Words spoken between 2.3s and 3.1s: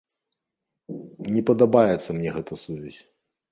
гэта сувязь.